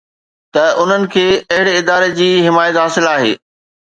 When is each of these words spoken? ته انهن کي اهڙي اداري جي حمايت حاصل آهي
ته 0.53 0.63
انهن 0.81 1.03
کي 1.13 1.25
اهڙي 1.51 1.73
اداري 1.81 2.09
جي 2.19 2.29
حمايت 2.45 2.75
حاصل 2.81 3.05
آهي 3.15 3.33